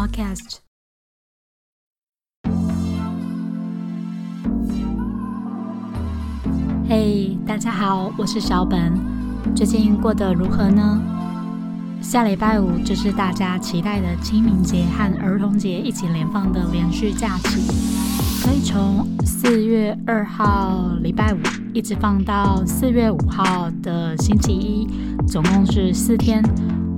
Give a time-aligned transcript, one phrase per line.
[0.00, 0.60] Podcast。
[6.88, 8.94] 嘿，大家好，我是小本，
[9.54, 11.02] 最近过得如何呢？
[12.00, 17.60] 下礼拜五就是大家期待的清明节和儿童节一起连放的连续假期，
[18.42, 21.38] 可以从四月二号礼拜五
[21.74, 24.88] 一直放到四月五号的星期一，
[25.28, 26.42] 总共是四天。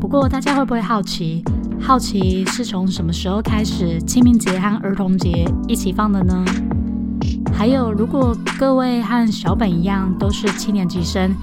[0.00, 1.42] 不过大家会不会好奇？
[1.84, 6.44] 好奇是从什么时候开始清明节和儿童节一起放的呢？
[7.52, 11.34] 还有，如果各位和小本一样都是七年级生，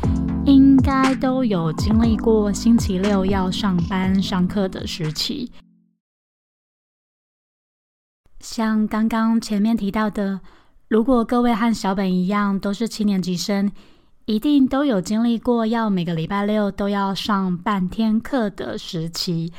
[0.46, 5.52] 应该都有经历过星期六要上班上课的时期。
[8.40, 10.40] 像刚刚前面提到的，
[10.88, 13.70] 如果各位和小本一样都是七年级生，
[14.26, 19.52] 一定都有经历过要每个礼拜六都要上半天课的时期。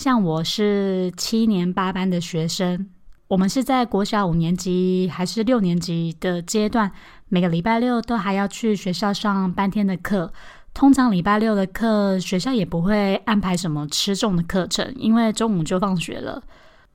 [0.00, 2.88] 像我是七年八班的学生。
[3.28, 6.90] 我们是在国小五年级还是六年级的阶段，
[7.28, 10.32] 每个礼拜六都还要去学校上半天的课。
[10.72, 16.42] 通常礼拜六的课，学校也不会安排什么吃重的课程，因为中午就放学了。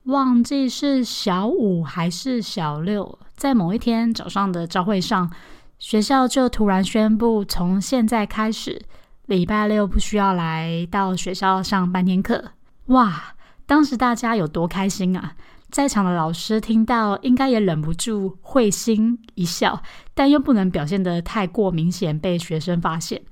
[0.06, 5.30] 忘记是小五还是小六，在某一天早上的朝会上，
[5.78, 8.82] 学校就突然宣布，从现在开始，
[9.26, 12.42] 礼拜六不需要来到学校上半天课。
[12.86, 13.34] 哇，
[13.66, 15.34] 当时大家有多开心啊！
[15.70, 19.82] 在场的老师听到，应该也忍不住会心一笑，
[20.14, 23.22] 但又不能表现得太过明显，被学生发现。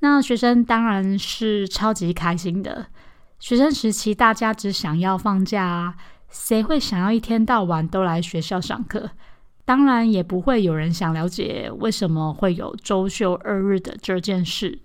[0.00, 2.86] 那学生当然是超级开心的。
[3.40, 5.94] 学生时期，大家只想要放假啊，
[6.28, 9.10] 谁会想要一天到晚都来学校上课？
[9.64, 14.78] 当然，也不会有人想了解为什么会有周休二日的这件事。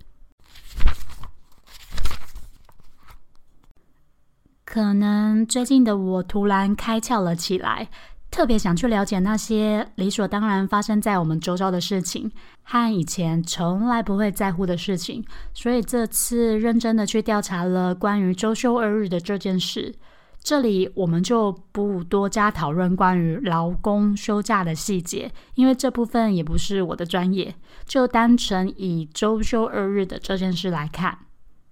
[4.74, 7.88] 可能最近的我突然开窍了起来，
[8.28, 12.28] 特别想去了解那些理所当然发生在我们周遭的事情，
[12.64, 15.24] 和以前从来不会在乎的事情。
[15.52, 19.94] 所以这次认真的去调查了关于周休二日的这件事。
[20.42, 27.54] 这里我们就不多加讨论关于劳工休假的细节，因为这部分也不是我的专业。
[27.86, 31.16] 就单纯以周休二日的这件事来看。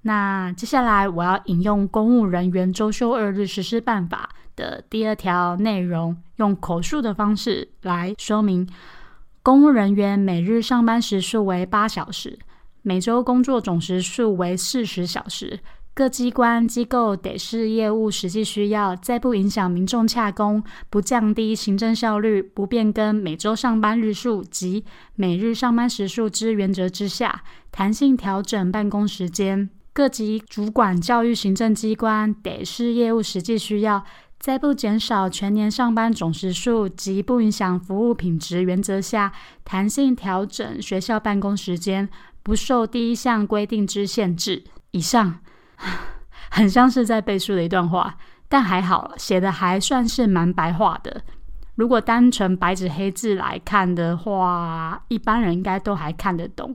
[0.02, 4.30] 那接下来我要引用《公务人员周休二日实施办法》
[4.60, 8.68] 的第二条内容，用口述的方式来说明：
[9.42, 12.38] 公务人员每日上班时数为八小时，
[12.82, 15.60] 每周工作总时数为四十小时。
[15.94, 29.69] 各机关机构得视业务实际需要，在不影响民众洽工、不降低行政效率、不变更每周上班日数及每日上班时数之原则之下，弹性调整办公时间。
[29.94, 34.03] 各级主管教育行政机关得视业务实际需要，
[34.38, 39.32] 在不减少全年上班总时数及不影响服务品质原则下，
[39.64, 42.08] 弹性调整学校办公时间，
[42.42, 44.64] 不受第一项规定之限制。
[44.92, 45.41] 以上
[46.50, 48.16] 很像是在背书的一段话，
[48.48, 51.22] 但还好，写的还算是蛮白话的。
[51.75, 56.75] 如果单纯白纸黑字来看的话，一般人应该都还看得懂。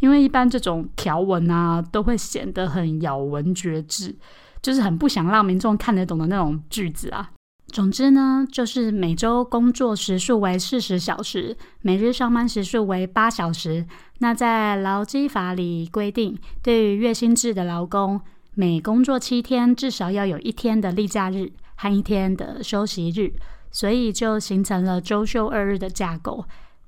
[0.00, 4.16] 因为一般这种条文啊，都会显得很咬文嚼字，
[4.60, 7.30] 就是很不想让民众看得懂的那种句子啊。
[7.68, 13.84] 总之呢，就是每周工作时数为四十小时，每日上班时数为八小时。
[14.20, 18.20] 那在劳基法里规定，对于月薪制的劳工，
[18.54, 23.34] 每工作七天至少要有一天的例假日和一天的休息日，
[23.72, 26.44] 所以就形成了周休二日的架构。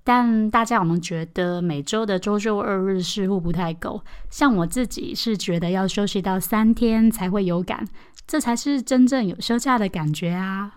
[0.09, 4.03] 但大家有没有觉得每周的周休二日似乎不太够？
[4.31, 7.87] 像我自己是觉得要休息到三天才会有感，
[8.27, 10.77] 这才是真正有休假的感觉啊！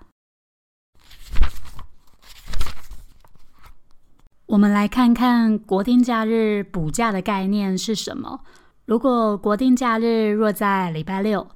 [4.48, 8.42] 我们来看看国定假日补假的概念是什么。
[8.84, 11.48] 如果国定假日若在礼拜六，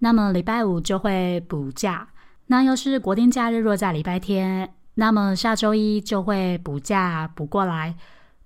[0.00, 2.08] 那么礼拜五就会补假；
[2.48, 4.74] 那要是国定假日若在礼拜天。
[5.00, 7.96] 那么下周一就会补假补过来，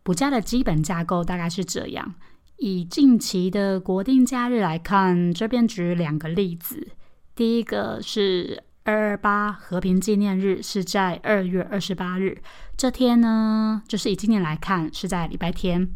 [0.04, 2.14] 补假的基本架构大概是这样。
[2.58, 6.92] 以近期的国定假日来看，这边举两个例子。
[7.34, 12.40] 第一个是二二八和平纪念日，是在二月二十八日
[12.76, 15.88] 这天呢，就是以今年来看是在礼拜天，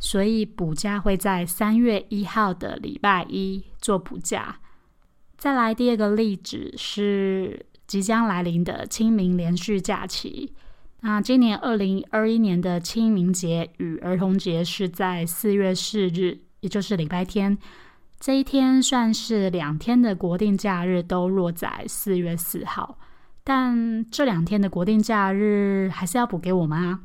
[0.00, 4.60] 所以补假会在三月一号的礼拜一做补假。
[5.36, 7.66] 再来第二个例子是。
[7.86, 10.52] 即将来临的清明连续假期，
[11.00, 17.56] 那今年二零二一年的清明节与儿童节是在四月四日，也就是礼拜天。
[18.18, 22.98] 这一天算是两天的国定假日都落在四月四号，
[23.44, 27.00] 但这两天的国定假日还是要补给我们啊，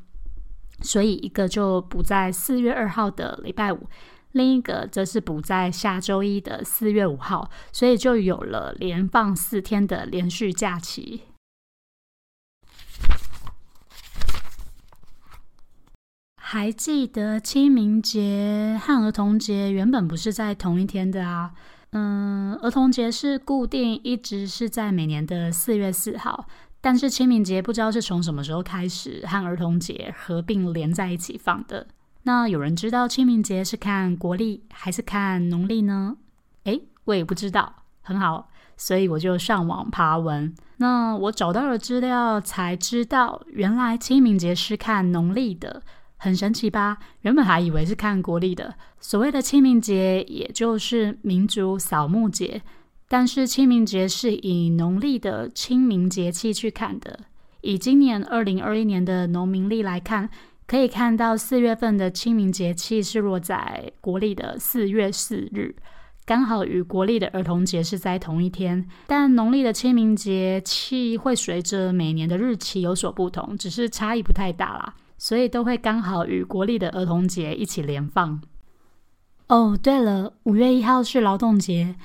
[0.81, 3.88] 所以一个就补在四月二号的礼拜五，
[4.33, 11.24] 另一个则是补在下周一的四月五号，所以就有了连放四天的连续假期。
[16.36, 21.54] 还记得清明节和儿童节原本不是在同一天的啊？
[21.92, 26.48] 嗯，儿童节是固定一直是在每年的四月四号，
[26.81, 31.88] 但是清明节不知道是从什么时候开始和儿童节合并连在一起放的。
[32.23, 36.18] 那有人知道清明节是看国历还是看农历呢？
[36.65, 37.75] 诶，我也不知道。
[38.01, 40.53] 很好，所以我就上网爬文。
[40.77, 45.81] 那我找到了资料，才知道原来清明节是看农历的。
[46.18, 46.97] 很神奇吧？
[47.21, 48.75] 原本还以为是看国历的。
[49.00, 52.62] 所谓的清明节，也就是民族扫墓节，
[53.07, 57.19] 但是清明节是以农历的清明节气去看的。
[57.62, 60.29] 以今年二零二一年的农民历来看，
[60.71, 65.75] 可以看到四月份的清明节气是落在国历的四月四日，
[66.25, 68.88] 刚好与国历的儿童节是在同一天。
[69.06, 74.95] 但农历的清明节气会随着每年的日期有所不同，只是差异不太大啦。
[75.18, 78.41] 所以都会刚好与国历的儿童节一起连放。
[79.47, 81.97] 哦，对了，五月一号是劳动节，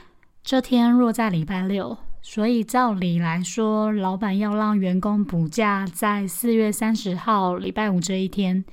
[0.42, 1.96] 这天若在礼拜六，
[2.28, 8.64] 所以照理来说，老板要让员工补假在四月三十号礼拜五这一天。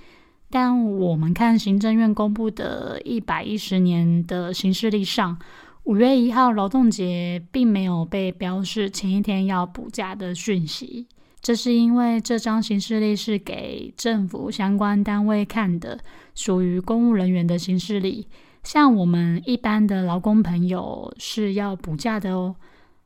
[0.50, 5.38] 但我们看行政院公布的一百一十年的行事历上，
[5.84, 11.08] 五月一号劳动节并没有被标示前一天要补假的讯息。
[11.40, 16.00] 这是因为这张行事历是给政府相关单位看的，
[16.34, 18.28] 属于公务人员的行事历。
[18.64, 22.56] 像我们一般的劳工朋友是要补假的哦。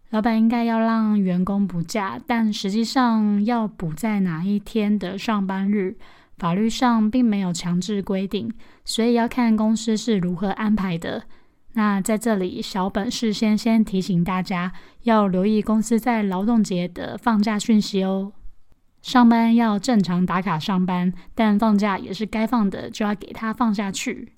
[0.10, 5.98] 老板应该要让员工补假，但实际上要补在哪一天的上班日，
[6.38, 8.50] 法律上并没有强制规定，
[8.86, 11.24] 所以要看公司是如何安排的。
[11.74, 14.72] 那在这里，小本事先先提醒大家，
[15.04, 18.32] 要留意公司在劳动节的放假讯息哦。
[19.02, 24.37] 上班要正常打卡上班，但放假也是该放的，就要给他放下去。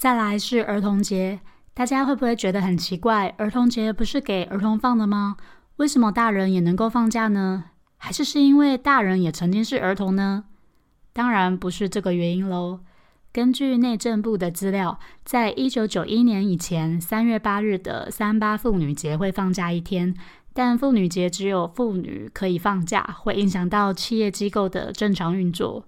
[0.00, 1.40] 再来是儿童节，
[1.74, 3.34] 大家会不会觉得很奇怪？
[3.36, 5.36] 儿童节不是给儿童放的吗？
[5.76, 7.64] 为什么大人也能够放假呢？
[7.98, 10.44] 还是是因为大人也曾经是儿童呢？
[11.12, 12.80] 当然不是这个原因喽。
[13.30, 20.14] 根据内政部的资料，在一九九一年以前，三月八日的三八妇女节会放假一天，
[20.54, 25.84] 但妇女节只有妇女可以放假，会影响到企业机构的正常运作。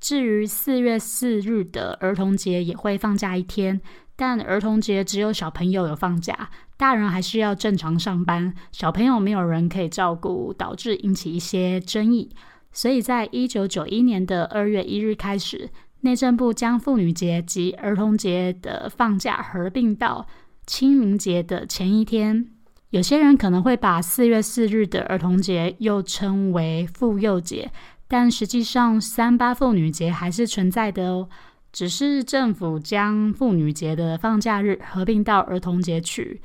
[0.00, 3.80] 至于四月四日的儿童节也会放假一天，
[4.16, 12.30] 但儿童节只有小朋友有放假，大人还是要正常上班，小朋友没有人可以照顾，导致引起一些争议。
[12.72, 15.70] 所以在一九九一年的二月一日开始，
[16.02, 20.26] 内政部将妇女节及儿童节的放假合并到
[20.64, 22.46] 清明节的前一天。
[22.90, 27.70] 有些人可能会把四月四日的儿童节又称为妇幼节，
[28.08, 31.28] 但实际上三八妇女节还是存在的哦，
[31.70, 36.40] 只是政府将妇女节的放假日合并到儿童节去。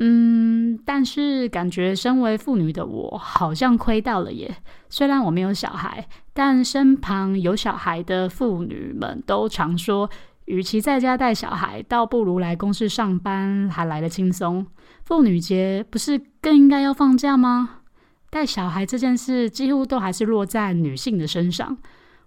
[0.00, 4.56] 嗯，但是感觉身为妇女的我好像亏到了耶。
[4.90, 10.10] 虽然我没有小孩，但身旁有小孩的妇女们都常说，
[10.44, 14.66] 与其在家带小孩，倒不如来公司上班还来得轻松。
[15.06, 17.75] 妇女节不是更应该要放假吗？
[18.36, 21.78] 带小孩这件事几乎都还是落在女性的身上。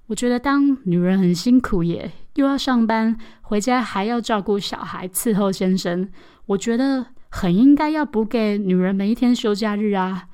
[0.08, 6.10] 我觉得当女人很辛苦耶，又要上班，回家还要照顾小孩，伺候先生。
[6.48, 7.06] 我觉得。
[7.32, 10.30] 很应该要补给女人们一天休假日啊！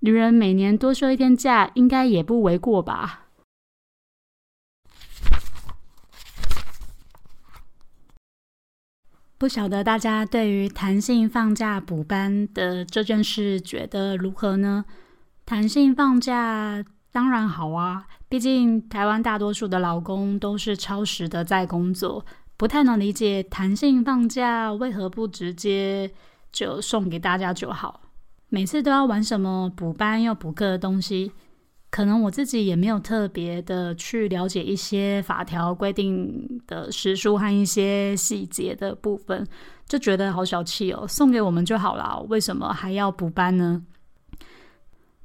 [0.00, 3.23] 女人每年多休一天假，应该也不为过吧？
[9.36, 14.84] 不晓得大家对于弹性放假补班的这件事觉得如何呢？
[15.44, 22.24] 弹性放假当然好啊，毕竟台湾大多数的老公都是超时的在工作。
[22.56, 26.10] 不太能理解弹性放假为何不直接
[26.52, 28.00] 就送给大家就好？
[28.48, 31.32] 每次都要玩什么补班又补课的东西？
[31.94, 39.46] 可能我自己也没有特别的去了解一些法条规定的时书和一些细节的部分，
[39.86, 41.06] 就觉得好小气哦。
[41.06, 43.84] 送给我们就好了，为什么还要补班呢？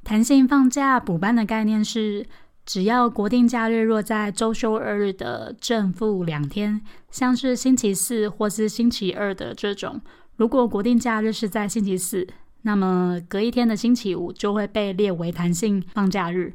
[0.04, 2.28] 弹性放假补班的概念是。
[2.66, 10.00] 只要国定假日若在周休二日的正负两天，像是星期四或是星期二的这种，
[10.36, 12.28] 如果国定假日是在星期四，
[12.64, 16.54] 那么隔一天的星期五就会被列为弹性放假日。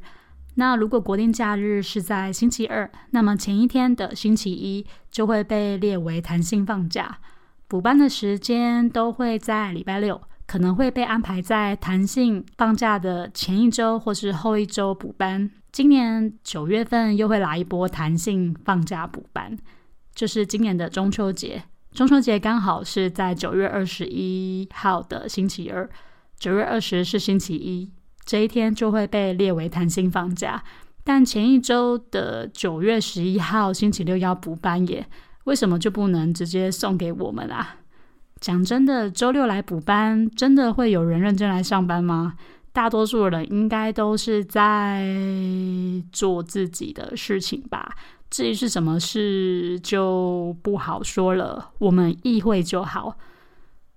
[0.55, 7.17] 那如果国定假日是在星期二，那么前一天的星期一就会被列为弹性放假。
[7.67, 15.49] 补班的时间都会在礼拜六，可能会被安排在弹性放假的前一周或是后一周补班。
[15.71, 19.57] 今年九月份又会来一波弹性放假补班，
[20.13, 21.63] 就是今年的中秋节。
[21.95, 25.89] 中秋节刚好是在九月二十一号的星期二，
[26.37, 27.89] 九月二十是星期一，
[28.25, 30.61] 这一天就会被列为弹性放假。
[31.05, 35.07] 但前一周的九月十一号星期六要补班耶，
[35.45, 37.77] 为什么就不能直接送给我们啊？
[38.41, 42.33] 讲真的，周六来补班，真的会有人认真来上班吗？
[42.73, 45.07] 大多数人应该都是在
[46.11, 47.95] 做自己的事情吧。
[48.29, 51.71] 至于是什么事，就不好说了。
[51.79, 53.17] 我们议会就好。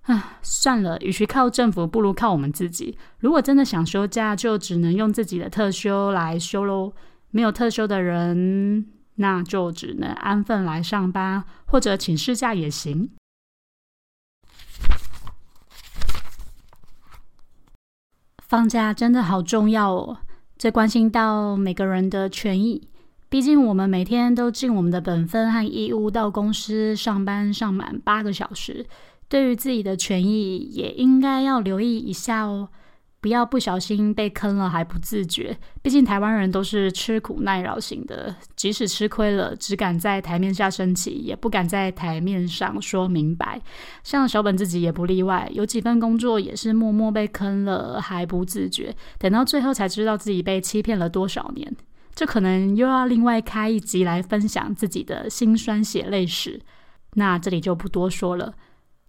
[0.03, 2.97] 唉，算了，与其靠政府，不如靠我们自己。
[3.19, 6.93] 如果真的想休假，就只能用自己的特休来休喽。
[7.31, 13.11] 没有特休的人，那就只能安分来上班，或者请事假也行。
[18.47, 20.17] 放假真的好重要哦，
[20.57, 22.89] 这关心到每个人的权益。
[23.29, 28.85] 毕竟我们每天都尽我们的本分和义务到公司上班上满八个小时，
[29.27, 32.69] 对于自己的权益也应该要留意一下哦。
[33.21, 43.61] 不要不小心被坑了还不自觉，毕竟台湾人都是吃苦耐劳型的，即使吃亏了，只敢在台面下生气，也不敢在台面上说明白。
[44.05, 51.75] 像小本自己也不例外，有几份工作也是默默被坑了还不自觉，等到最后才知道自己被欺骗了多少年。
[52.19, 56.59] 这可能又要另外开一集来分享自己的辛酸血泪史，
[57.13, 58.53] 那这里就不多说了。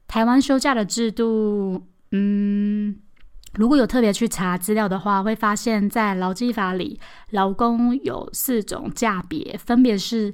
[0.07, 3.01] 台湾休假的制度，嗯。
[3.55, 7.01] 如果有特别去查资料的话，会发现，在劳基法里，
[7.31, 10.33] 劳工有四种假别，分别是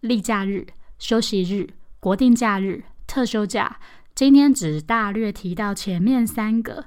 [0.00, 0.66] 例假日、
[0.98, 1.68] 休息日、
[2.00, 3.78] 国定假日、特休假。
[4.14, 6.86] 今天只大略提到前面三个，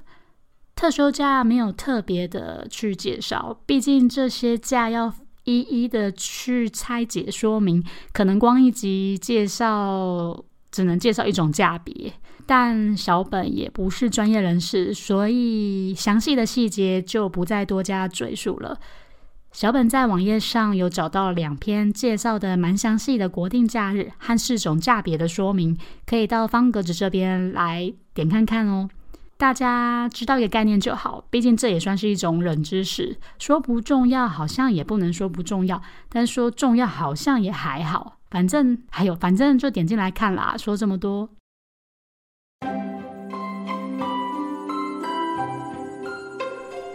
[0.73, 5.13] 特休假没有特别的去介绍，毕竟这些假要
[5.47, 12.11] 一一的去拆解说明，可能光一集介绍只能介绍一种价别。
[12.45, 18.77] 但小本也不是专业人士，所以详细的细节就不再多加赘述了。
[19.53, 28.89] 小本在网页上有找到两篇介绍的蛮详细的国定假日和四种价别的说明，可以到方格子这边来点看看哦。
[29.37, 33.17] 大家知道一个概念就好，毕竟这也算是一种冷知识。
[33.37, 35.79] 说不重要，好像也不能说不重要；
[36.09, 38.17] 但说重要，好像也还好。
[38.31, 40.55] 反正还有，反正就点进来看啦。
[40.57, 41.29] 说这么多。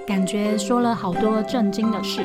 [0.05, 2.23] 感觉说了好多震惊的事。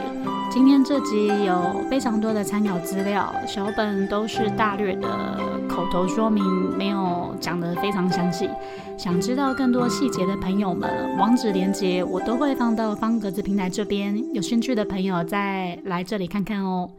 [0.50, 5.08] 今天这集有非常多的参考资料，小本都是大略的
[5.68, 6.44] 口头说明，
[6.77, 8.50] 没有讲得非常详细。
[8.98, 16.89] 想知道更多细节的朋友们，网址连接我都会放到方格子平台这边，有兴趣的朋友再来这里看看哦。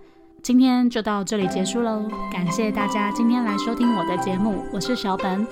[0.43, 5.45] 今天就到这里结束喽，感谢大家今天来收听我的节目，我是小本。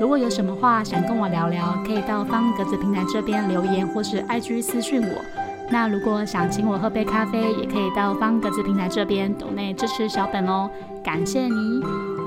[0.00, 5.41] 如果有什么话想跟我聊聊，可以到方格子平台这边留言，或是 IG 私讯我。
[5.72, 10.70] 那如果想请我喝杯咖啡，也可以到方格子平台这边抖内支持小本哦，
[11.02, 11.80] 感谢你。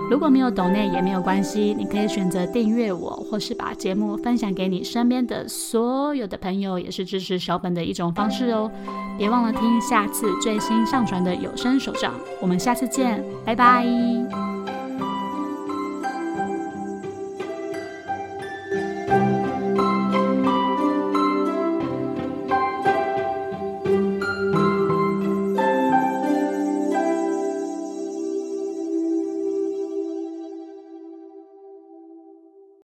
[0.10, 8.70] 如果没有抖内也没有关系，你可以选择订阅我，或是把节目分享给你身边的所有的朋友，也是支持小本的一种方式哦。
[9.18, 14.45] 别忘了听下次最新上传的有声手账，我们下次见，拜拜。